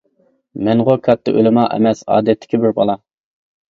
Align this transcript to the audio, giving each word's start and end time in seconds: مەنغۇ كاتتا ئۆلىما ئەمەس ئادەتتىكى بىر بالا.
مەنغۇ 0.67 0.95
كاتتا 1.09 1.35
ئۆلىما 1.35 1.69
ئەمەس 1.77 2.05
ئادەتتىكى 2.11 2.65
بىر 2.67 2.79
بالا. 2.83 3.03